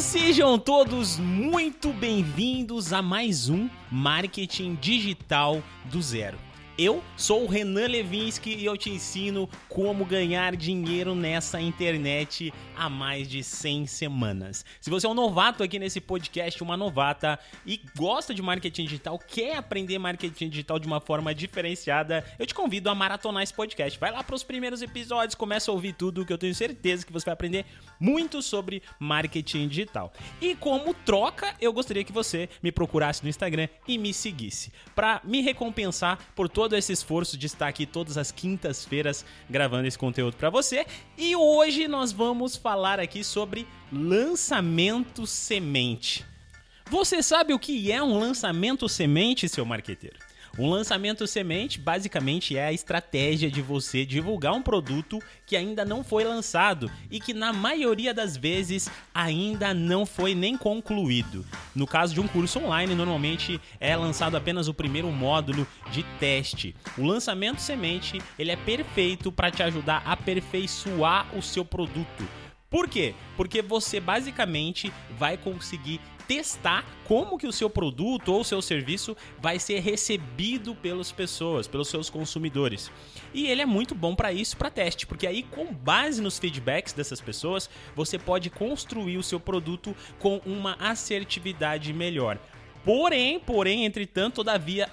[0.00, 6.45] Sejam todos muito bem-vindos a mais um Marketing Digital do Zero.
[6.78, 12.90] Eu sou o Renan Levinsky e eu te ensino como ganhar dinheiro nessa internet há
[12.90, 14.62] mais de 100 semanas.
[14.78, 19.18] Se você é um novato aqui nesse podcast, uma novata e gosta de marketing digital,
[19.18, 23.98] quer aprender marketing digital de uma forma diferenciada, eu te convido a maratonar esse podcast.
[23.98, 27.12] Vai lá para os primeiros episódios, começa a ouvir tudo que eu tenho certeza que
[27.12, 27.64] você vai aprender
[27.98, 30.12] muito sobre marketing digital.
[30.42, 35.22] E como troca, eu gostaria que você me procurasse no Instagram e me seguisse para
[35.24, 40.36] me recompensar por todo esse esforço de estar aqui todas as quintas-feiras gravando esse conteúdo
[40.36, 40.84] para você.
[41.16, 46.26] E hoje nós vamos falar aqui sobre lançamento semente.
[46.90, 50.25] Você sabe o que é um lançamento semente, seu marqueteiro?
[50.58, 56.02] Um lançamento semente basicamente é a estratégia de você divulgar um produto que ainda não
[56.02, 61.44] foi lançado e que na maioria das vezes ainda não foi nem concluído.
[61.74, 66.74] No caso de um curso online, normalmente é lançado apenas o primeiro módulo de teste.
[66.96, 72.26] O lançamento semente, ele é perfeito para te ajudar a aperfeiçoar o seu produto.
[72.70, 73.14] Por quê?
[73.36, 79.16] Porque você basicamente vai conseguir testar como que o seu produto ou o seu serviço
[79.38, 82.90] vai ser recebido pelas pessoas, pelos seus consumidores.
[83.32, 86.92] E ele é muito bom para isso, para teste, porque aí com base nos feedbacks
[86.92, 92.38] dessas pessoas, você pode construir o seu produto com uma assertividade melhor.
[92.84, 94.88] Porém, porém, entretanto, todavia,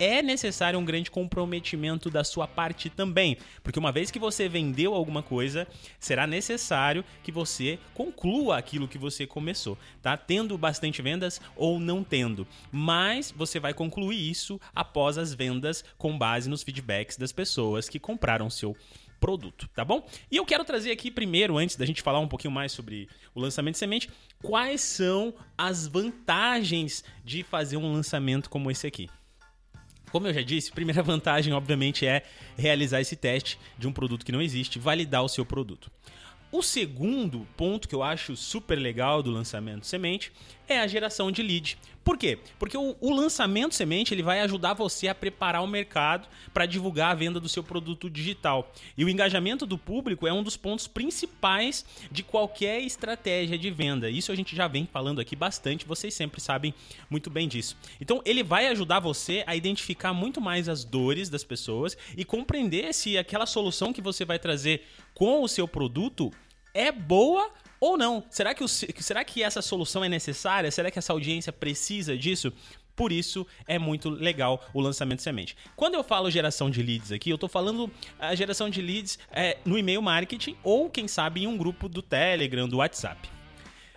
[0.00, 4.94] é necessário um grande comprometimento da sua parte também, porque uma vez que você vendeu
[4.94, 10.16] alguma coisa, será necessário que você conclua aquilo que você começou, tá?
[10.16, 16.16] Tendo bastante vendas ou não tendo, mas você vai concluir isso após as vendas com
[16.16, 18.74] base nos feedbacks das pessoas que compraram seu
[19.20, 20.08] produto, tá bom?
[20.30, 23.40] E eu quero trazer aqui primeiro, antes da gente falar um pouquinho mais sobre o
[23.40, 24.08] lançamento de semente,
[24.42, 29.10] quais são as vantagens de fazer um lançamento como esse aqui.
[30.10, 32.22] Como eu já disse, primeira vantagem, obviamente, é
[32.56, 35.90] realizar esse teste de um produto que não existe, validar o seu produto.
[36.52, 40.32] O segundo ponto que eu acho super legal do lançamento semente
[40.72, 41.76] é a geração de lead.
[42.02, 42.38] Por quê?
[42.58, 47.12] Porque o, o lançamento semente ele vai ajudar você a preparar o mercado para divulgar
[47.12, 48.72] a venda do seu produto digital.
[48.96, 54.08] E o engajamento do público é um dos pontos principais de qualquer estratégia de venda.
[54.08, 56.74] Isso a gente já vem falando aqui bastante, vocês sempre sabem
[57.10, 57.76] muito bem disso.
[58.00, 62.94] Então ele vai ajudar você a identificar muito mais as dores das pessoas e compreender
[62.94, 66.32] se aquela solução que você vai trazer com o seu produto
[66.72, 67.50] é boa
[67.80, 68.22] ou não.
[68.28, 70.70] Será que, o, será que essa solução é necessária?
[70.70, 72.52] Será que essa audiência precisa disso?
[72.94, 75.56] Por isso é muito legal o lançamento semente.
[75.74, 79.56] Quando eu falo geração de leads aqui, eu estou falando a geração de leads é,
[79.64, 83.30] no e-mail marketing ou, quem sabe, em um grupo do Telegram, do WhatsApp.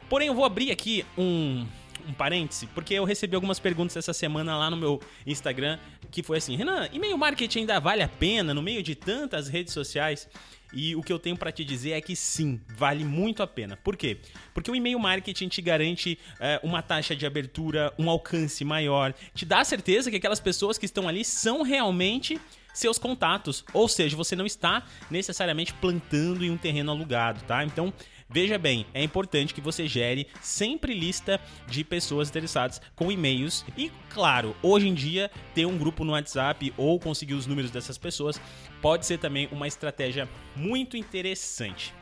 [0.09, 1.67] Porém, eu vou abrir aqui um,
[2.07, 5.79] um parêntese, porque eu recebi algumas perguntas essa semana lá no meu Instagram,
[6.11, 9.73] que foi assim, Renan, e-mail marketing ainda vale a pena no meio de tantas redes
[9.73, 10.29] sociais?
[10.73, 13.77] E o que eu tenho para te dizer é que sim, vale muito a pena.
[13.77, 14.17] Por quê?
[14.53, 19.45] Porque o e-mail marketing te garante é, uma taxa de abertura, um alcance maior, te
[19.45, 22.39] dá a certeza que aquelas pessoas que estão ali são realmente
[22.73, 23.63] seus contatos.
[23.71, 27.63] Ou seja, você não está necessariamente plantando em um terreno alugado, tá?
[27.63, 27.93] Então,
[28.33, 33.91] Veja bem, é importante que você gere sempre lista de pessoas interessadas com e-mails e,
[34.09, 38.41] claro, hoje em dia ter um grupo no WhatsApp ou conseguir os números dessas pessoas
[38.81, 41.93] pode ser também uma estratégia muito interessante.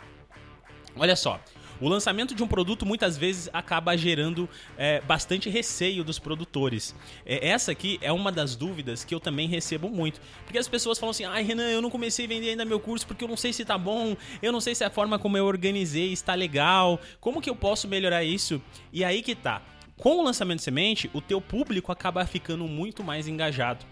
[0.95, 1.37] Olha só,
[1.81, 4.47] o lançamento de um produto muitas vezes acaba gerando
[4.77, 6.95] é, bastante receio dos produtores.
[7.25, 10.21] É, essa aqui é uma das dúvidas que eu também recebo muito.
[10.45, 13.07] Porque as pessoas falam assim: ai, Renan, eu não comecei a vender ainda meu curso
[13.07, 15.45] porque eu não sei se tá bom, eu não sei se a forma como eu
[15.45, 18.61] organizei está legal, como que eu posso melhorar isso?
[18.93, 19.61] E aí que tá.
[19.97, 23.85] Com o lançamento de semente, o teu público acaba ficando muito mais engajado.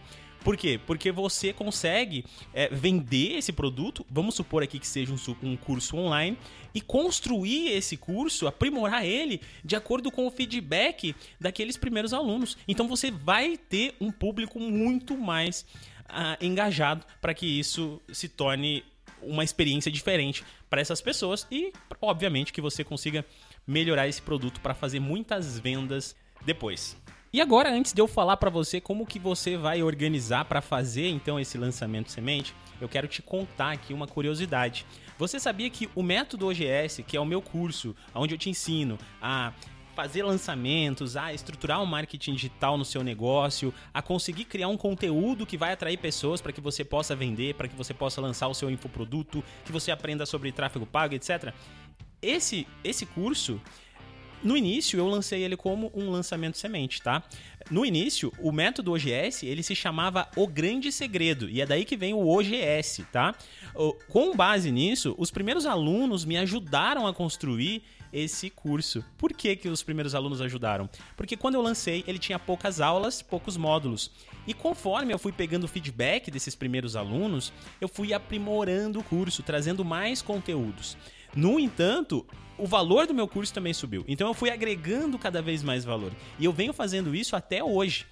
[0.44, 0.80] Por quê?
[0.86, 2.24] Porque você consegue
[2.54, 6.38] é, vender esse produto, vamos supor aqui que seja um, um curso online,
[6.74, 12.58] e construir esse curso, aprimorar ele de acordo com o feedback daqueles primeiros alunos.
[12.68, 15.66] Então você vai ter um público muito mais
[16.10, 18.84] uh, engajado para que isso se torne
[19.22, 23.26] uma experiência diferente para essas pessoas e, obviamente, que você consiga
[23.68, 26.16] melhorar esse produto para fazer muitas vendas
[26.46, 26.96] depois.
[27.32, 31.10] E agora, antes de eu falar para você como que você vai organizar para fazer
[31.10, 34.84] então esse lançamento semente, eu quero te contar aqui uma curiosidade.
[35.16, 38.98] Você sabia que o método OGS, que é o meu curso, onde eu te ensino
[39.22, 39.54] a
[39.96, 45.46] fazer lançamentos, a estruturar um marketing digital no seu negócio, a conseguir criar um conteúdo
[45.46, 48.56] que vai atrair pessoas para que você possa vender, para que você possa lançar o
[48.56, 51.54] seu infoproduto, que você aprenda sobre tráfego pago, etc.
[52.24, 53.62] Esse esse curso
[54.44, 57.24] no início eu lancei ele como um lançamento semente, tá?
[57.70, 61.98] No início, o método OGS, ele se chamava O Grande Segredo, e é daí que
[61.98, 63.36] vem o OGS, tá?
[64.08, 69.04] Com base nisso, os primeiros alunos me ajudaram a construir esse curso.
[69.18, 70.90] Por que, que os primeiros alunos ajudaram?
[71.16, 74.12] Porque quando eu lancei, ele tinha poucas aulas, poucos módulos.
[74.48, 79.86] E conforme eu fui pegando feedback desses primeiros alunos, eu fui aprimorando o curso, trazendo
[79.86, 80.98] mais conteúdos.
[81.36, 82.26] No entanto,
[82.58, 84.04] o valor do meu curso também subiu.
[84.08, 86.12] Então eu fui agregando cada vez mais valor.
[86.38, 88.06] E eu venho fazendo isso até hoje.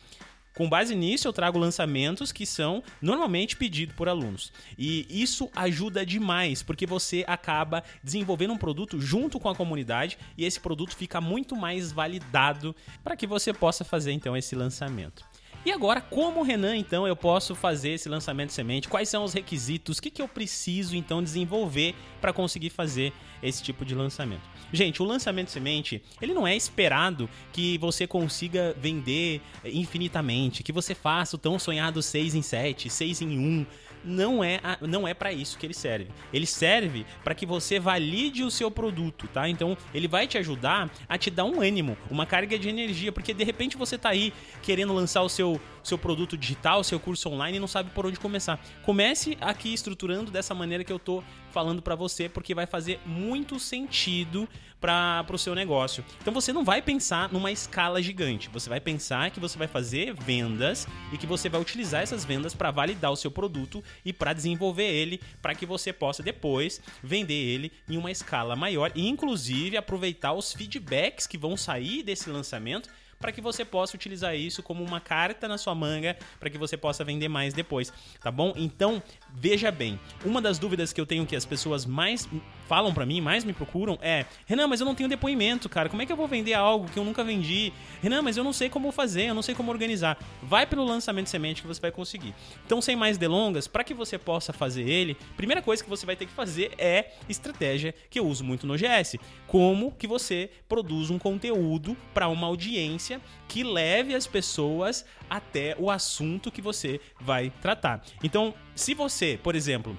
[0.58, 4.52] Com base nisso, eu trago lançamentos que são normalmente pedidos por alunos.
[4.76, 10.44] E isso ajuda demais, porque você acaba desenvolvendo um produto junto com a comunidade e
[10.44, 15.24] esse produto fica muito mais validado para que você possa fazer então esse lançamento.
[15.68, 18.88] E agora, como Renan, então, eu posso fazer esse lançamento de semente?
[18.88, 19.98] Quais são os requisitos?
[19.98, 23.12] O que, que eu preciso, então, desenvolver para conseguir fazer
[23.44, 24.44] esse tipo de lançamento?
[24.72, 30.72] Gente, o lançamento de semente, ele não é esperado que você consiga vender infinitamente, que
[30.72, 33.66] você faça o tão sonhado 6 em 7, 6 em 1
[34.08, 36.08] não é, não é para isso que ele serve.
[36.34, 39.48] Ele serve para que você valide o seu produto, tá?
[39.50, 43.34] Então, ele vai te ajudar a te dar um ânimo, uma carga de energia, porque
[43.34, 47.58] de repente você tá aí querendo lançar o seu seu produto digital, seu curso online
[47.58, 48.60] e não sabe por onde começar.
[48.84, 53.60] Comece aqui estruturando dessa maneira que eu tô falando para você, porque vai fazer muito
[53.60, 54.48] sentido
[54.80, 56.06] para o seu negócio.
[56.22, 60.14] Então você não vai pensar numa escala gigante, você vai pensar que você vai fazer
[60.14, 64.34] vendas e que você vai utilizar essas vendas para validar o seu produto e para
[64.34, 69.78] desenvolver ele para que você possa depois vender ele em uma escala maior e inclusive
[69.78, 72.90] aproveitar os feedbacks que vão sair desse lançamento
[73.20, 76.78] para que você possa utilizar isso como uma carta na sua manga para que você
[76.78, 77.92] possa vender mais depois,
[78.22, 78.54] tá bom?
[78.56, 79.02] Então,
[79.34, 82.28] veja bem, uma das dúvidas que eu tenho que as pessoas mais
[82.68, 85.90] falam para mim, mais me procuram é: "Renan, mas eu não tenho depoimento, cara.
[85.90, 87.72] Como é que eu vou vender algo que eu nunca vendi?
[88.02, 90.18] Renan, mas eu não sei como fazer, eu não sei como organizar".
[90.44, 92.34] Vai pelo lançamento semente que você vai conseguir.
[92.66, 96.16] Então, sem mais delongas, para que você possa fazer ele, primeira coisa que você vai
[96.16, 99.18] ter que fazer é estratégia que eu uso muito no GS,
[99.48, 105.90] como que você produz um conteúdo para uma audiência que leve as pessoas até o
[105.90, 108.04] assunto que você vai tratar.
[108.24, 109.98] Então, se você, por exemplo,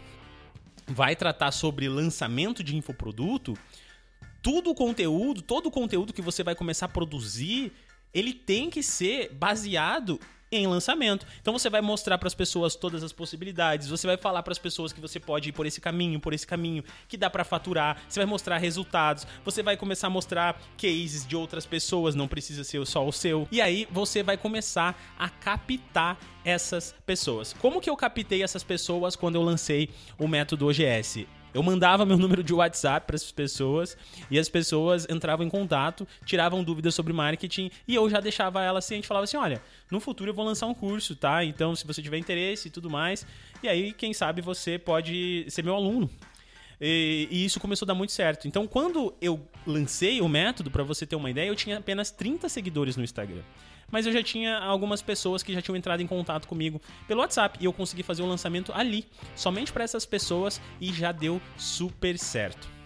[0.88, 3.56] vai tratar sobre lançamento de infoproduto,
[4.43, 7.73] tudo o conteúdo, todo o conteúdo que você vai começar a produzir,
[8.12, 10.19] ele tem que ser baseado
[10.50, 11.27] em lançamento.
[11.41, 14.59] Então você vai mostrar para as pessoas todas as possibilidades, você vai falar para as
[14.59, 18.03] pessoas que você pode ir por esse caminho, por esse caminho, que dá para faturar,
[18.09, 22.65] você vai mostrar resultados, você vai começar a mostrar cases de outras pessoas, não precisa
[22.65, 23.47] ser só o seu.
[23.50, 27.53] E aí você vai começar a captar essas pessoas.
[27.53, 31.27] Como que eu captei essas pessoas quando eu lancei o método OGS?
[31.59, 33.97] Eu mandava meu número de WhatsApp para essas pessoas
[34.31, 38.79] e as pessoas entravam em contato, tiravam dúvidas sobre marketing e eu já deixava ela
[38.79, 39.61] assim, a gente falava assim, olha,
[39.91, 41.45] no futuro eu vou lançar um curso, tá?
[41.45, 43.27] Então, se você tiver interesse e tudo mais,
[43.61, 46.09] e aí, quem sabe você pode ser meu aluno.
[46.81, 48.47] E, e, isso começou a dar muito certo.
[48.47, 52.49] Então, quando eu lancei o método, para você ter uma ideia, eu tinha apenas 30
[52.49, 53.43] seguidores no Instagram
[53.90, 57.58] mas eu já tinha algumas pessoas que já tinham entrado em contato comigo pelo WhatsApp
[57.61, 62.19] e eu consegui fazer o lançamento ali, somente para essas pessoas e já deu super
[62.19, 62.79] certo.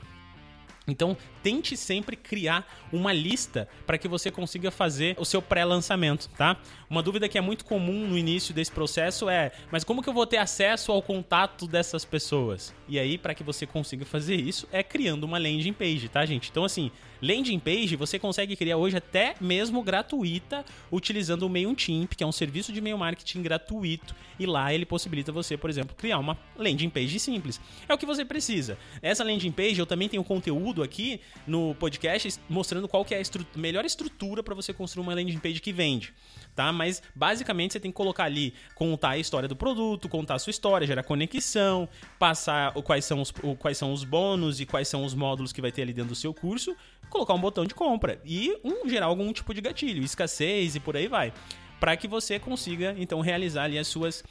[0.87, 6.57] Então, tente sempre criar uma lista para que você consiga fazer o seu pré-lançamento, tá?
[6.91, 10.13] Uma dúvida que é muito comum no início desse processo é: mas como que eu
[10.13, 12.75] vou ter acesso ao contato dessas pessoas?
[12.89, 16.51] E aí, para que você consiga fazer isso, é criando uma landing page, tá, gente?
[16.51, 16.91] Então, assim,
[17.23, 22.33] landing page você consegue criar hoje até mesmo gratuita utilizando o MailChimp, que é um
[22.33, 26.91] serviço de e-mail marketing gratuito, e lá ele possibilita você, por exemplo, criar uma landing
[26.91, 27.61] page simples.
[27.89, 28.77] É o que você precisa.
[29.01, 33.21] Essa landing page eu também tenho conteúdo aqui no podcast mostrando qual que é a
[33.21, 36.13] estru melhor estrutura para você construir uma landing page que vende
[36.55, 36.73] tá?
[36.73, 40.51] Mas basicamente você tem que colocar ali, contar a história do produto, contar a sua
[40.51, 41.89] história, gerar conexão,
[42.19, 45.73] passar quais, são os, quais são os bônus e quais são os módulos que vai
[45.73, 46.77] ter ali dentro do seu curso,
[47.13, 50.97] colocar um botão de compra e um, gerar algum tipo de gatilho, escassez e por
[50.97, 51.33] aí vai,
[51.79, 54.25] para que você consiga então realizar ali as suas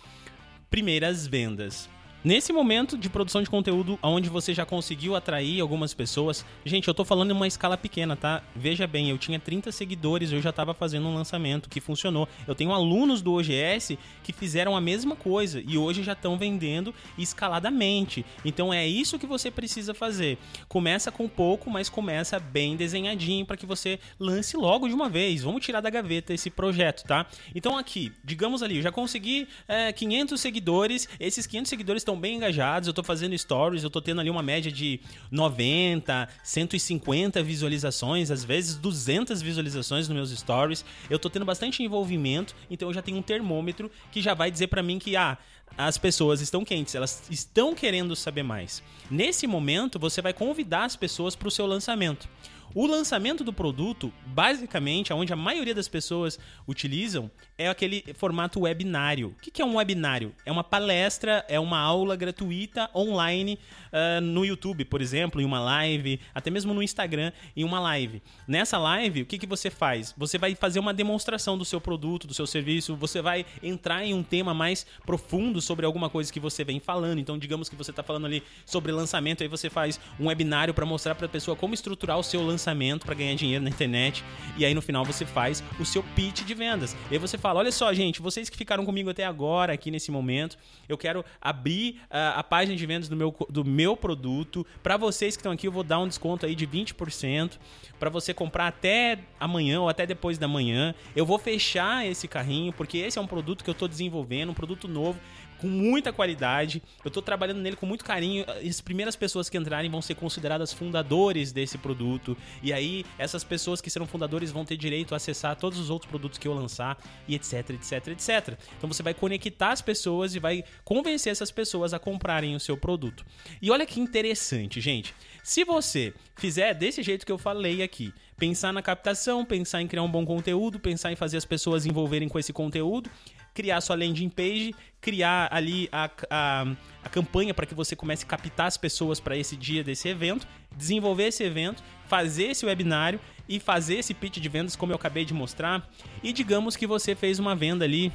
[0.70, 1.88] primeiras vendas.
[2.24, 6.94] Nesse momento de produção de conteúdo, onde você já conseguiu atrair algumas pessoas, gente, eu
[6.94, 8.44] tô falando em uma escala pequena, tá?
[8.56, 12.30] Veja bem, eu tinha 30 seguidores, eu já tava fazendo um lançamento que funcionou.
[12.48, 16.94] Eu tenho alunos do OGS que fizeram a mesma coisa e hoje já estão vendendo
[17.18, 18.24] escaladamente.
[18.46, 20.38] Então é isso que você precisa fazer.
[20.68, 25.42] Começa com pouco, mas começa bem desenhadinho para que você lance logo de uma vez.
[25.42, 27.26] Vamos tirar da gaveta esse projeto, tá?
[27.56, 32.20] Então aqui, digamos ali, eu já consegui é, 500 seguidores, esses 500 seguidores estão estão
[32.20, 35.00] bem engajados, eu tô fazendo stories, eu tô tendo ali uma média de
[35.30, 40.84] 90, 150 visualizações, às vezes 200 visualizações nos meus stories.
[41.10, 44.68] Eu tô tendo bastante envolvimento, então eu já tenho um termômetro que já vai dizer
[44.68, 45.38] para mim que ah,
[45.78, 48.84] as pessoas estão quentes, elas estão querendo saber mais.
[49.10, 52.28] Nesse momento, você vai convidar as pessoas para o seu lançamento.
[52.74, 59.36] O lançamento do produto, basicamente, onde a maioria das pessoas utilizam, é aquele formato webinário.
[59.38, 60.34] O que é um webinário?
[60.46, 63.60] É uma palestra, é uma aula gratuita online
[63.92, 68.24] uh, no YouTube, por exemplo, em uma live, até mesmo no Instagram, em uma live.
[68.48, 70.16] Nessa live, o que, que você faz?
[70.18, 74.14] Você vai fazer uma demonstração do seu produto, do seu serviço, você vai entrar em
[74.14, 77.20] um tema mais profundo sobre alguma coisa que você vem falando.
[77.20, 80.86] Então, digamos que você está falando ali sobre lançamento, aí você faz um webinário para
[80.86, 82.61] mostrar para a pessoa como estruturar o seu lançamento
[83.06, 84.24] para ganhar dinheiro na internet.
[84.58, 86.96] E aí no final você faz o seu pitch de vendas.
[87.10, 90.12] E aí você fala: olha só, gente, vocês que ficaram comigo até agora aqui nesse
[90.12, 94.66] momento, eu quero abrir uh, a página de vendas do meu, do meu produto.
[94.84, 97.58] Para vocês que estão aqui, eu vou dar um desconto aí de 20%
[98.00, 100.94] para você comprar até amanhã ou até depois da manhã.
[101.16, 104.56] Eu vou fechar esse carrinho porque esse é um produto que eu estou desenvolvendo, um
[104.56, 105.20] produto novo
[105.62, 106.82] com muita qualidade.
[107.06, 108.44] Eu estou trabalhando nele com muito carinho.
[108.68, 112.36] As primeiras pessoas que entrarem vão ser consideradas fundadores desse produto.
[112.64, 116.10] E aí, essas pessoas que serão fundadores vão ter direito a acessar todos os outros
[116.10, 118.60] produtos que eu lançar e etc, etc, etc.
[118.78, 122.76] Então você vai conectar as pessoas e vai convencer essas pessoas a comprarem o seu
[122.76, 123.24] produto.
[123.62, 125.14] E olha que interessante, gente.
[125.44, 130.02] Se você fizer desse jeito que eu falei aqui, pensar na captação, pensar em criar
[130.02, 133.10] um bom conteúdo, pensar em fazer as pessoas envolverem com esse conteúdo,
[133.54, 136.66] criar sua landing page, criar ali a, a,
[137.04, 140.48] a campanha para que você comece a captar as pessoas para esse dia desse evento,
[140.76, 145.26] desenvolver esse evento, fazer esse webinário e fazer esse pitch de vendas como eu acabei
[145.26, 145.90] de mostrar.
[146.24, 148.12] E digamos que você fez uma venda ali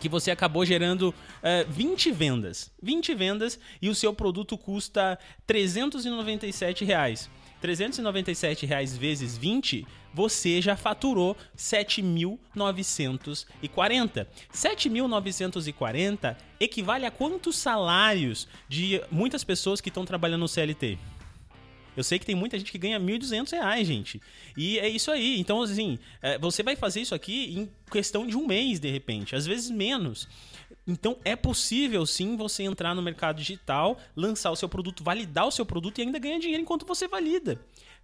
[0.00, 2.72] que você acabou gerando uh, eh, 20 vendas.
[2.82, 7.28] 20 vendas e o seu produto custa 397 reais.
[7.60, 14.26] 397 reais vezes 20, você já faturou 7.940.
[14.52, 20.98] 7.940 equivale a quantos salários de muitas pessoas que estão trabalhando no CLT?
[21.94, 24.18] Eu sei que tem muita gente que ganha 1.200 reais, gente.
[24.56, 25.38] E é isso aí.
[25.38, 29.36] Então, assim, é, você vai fazer isso aqui em questão de um mês, de repente.
[29.36, 30.26] Às vezes menos.
[30.86, 35.50] Então é possível sim você entrar no mercado digital, lançar o seu produto, validar o
[35.50, 37.60] seu produto e ainda ganhar dinheiro enquanto você valida.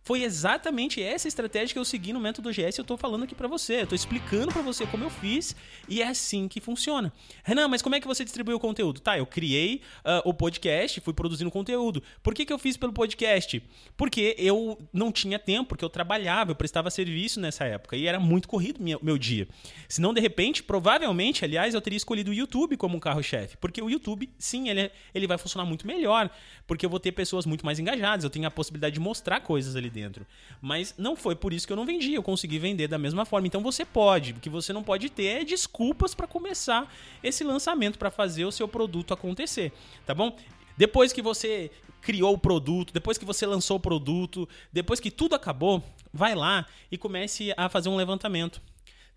[0.08, 2.78] Foi exatamente essa estratégia que eu segui no método GS.
[2.78, 5.54] Eu estou falando aqui para você, eu tô explicando para você como eu fiz
[5.86, 7.12] e é assim que funciona.
[7.44, 9.00] Renan, mas como é que você distribuiu o conteúdo?
[9.00, 12.02] Tá, eu criei uh, o podcast, fui produzindo conteúdo.
[12.22, 13.62] Por que, que eu fiz pelo podcast?
[13.98, 18.18] Porque eu não tinha tempo, porque eu trabalhava, eu prestava serviço nessa época e era
[18.18, 19.46] muito corrido meu, meu dia.
[19.90, 23.90] Senão, de repente, provavelmente, aliás, eu teria escolhido o YouTube como um carro-chefe, porque o
[23.90, 26.30] YouTube, sim, ele, é, ele vai funcionar muito melhor,
[26.66, 29.76] porque eu vou ter pessoas muito mais engajadas, eu tenho a possibilidade de mostrar coisas
[29.76, 30.26] ali dentro dentro.
[30.60, 33.46] Mas não foi por isso que eu não vendi, eu consegui vender da mesma forma.
[33.46, 37.98] Então você pode, o que você não pode ter é desculpas para começar esse lançamento,
[37.98, 39.72] para fazer o seu produto acontecer,
[40.06, 40.36] tá bom?
[40.76, 45.34] Depois que você criou o produto, depois que você lançou o produto, depois que tudo
[45.34, 48.62] acabou, vai lá e comece a fazer um levantamento.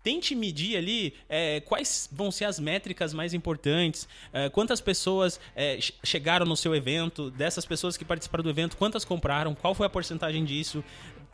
[0.02, 5.78] Tente medir ali é, quais vão ser as métricas mais importantes, é, quantas pessoas é,
[6.02, 9.90] chegaram no seu evento, dessas pessoas que participaram do evento, quantas compraram, qual foi a
[9.90, 10.82] porcentagem disso,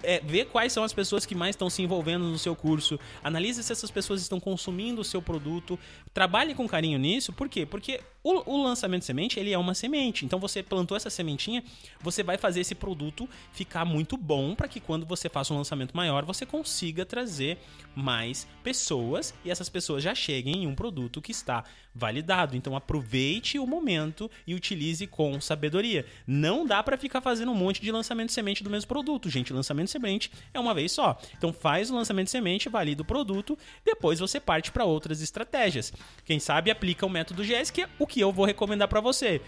[0.02, 3.62] é, ver quais são as pessoas que mais estão se envolvendo no seu curso, analise
[3.62, 5.78] se essas pessoas estão consumindo o seu produto,
[6.14, 7.66] trabalhe com carinho nisso, por quê?
[7.66, 11.64] Porque o, o, lançamento de semente, ele é uma semente, então você plantou essa sementinha,
[12.00, 15.96] você vai fazer esse produto ficar muito bom para que quando você faça um lançamento
[15.96, 17.58] maior, você consiga trazer
[17.94, 21.64] mais pessoas e essas pessoas já cheguem em um produto que está
[21.98, 22.56] validado.
[22.56, 26.06] Então aproveite o momento e utilize com sabedoria.
[26.26, 29.52] Não dá para ficar fazendo um monte de lançamento de semente do mesmo produto, gente.
[29.52, 31.18] Lançamento de semente é uma vez só.
[31.36, 35.92] Então faz o lançamento de semente, valida o produto, depois você parte para outras estratégias.
[36.24, 39.40] Quem sabe aplica o método GS, que é o que eu vou recomendar para você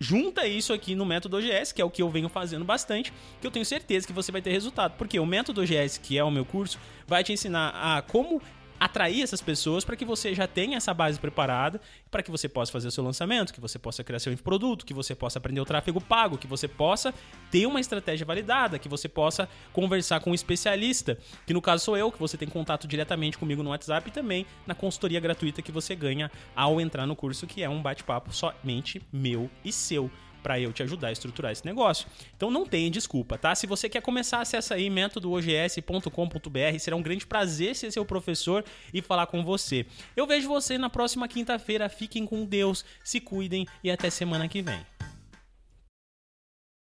[0.00, 3.46] junta isso aqui no método OGS, que é o que eu venho fazendo bastante, que
[3.46, 4.94] eu tenho certeza que você vai ter resultado.
[4.98, 8.42] Porque o método OGS, que é o meu curso, vai te ensinar a como
[8.78, 11.80] atrair essas pessoas para que você já tenha essa base preparada,
[12.10, 14.94] para que você possa fazer o seu lançamento, que você possa criar seu produto, que
[14.94, 17.14] você possa aprender o tráfego pago, que você possa
[17.50, 21.96] ter uma estratégia validada, que você possa conversar com um especialista, que no caso sou
[21.96, 25.72] eu, que você tem contato diretamente comigo no WhatsApp e também na consultoria gratuita que
[25.72, 30.10] você ganha ao entrar no curso, que é um bate-papo somente meu e seu
[30.46, 32.06] para eu te ajudar a estruturar esse negócio.
[32.36, 33.52] Então não tem desculpa, tá?
[33.52, 36.78] Se você quer começar, acessa aí métodoogs.com.br.
[36.78, 39.84] Será um grande prazer ser seu professor e falar com você.
[40.14, 41.88] Eu vejo você na próxima quinta-feira.
[41.88, 44.78] Fiquem com Deus, se cuidem e até semana que vem.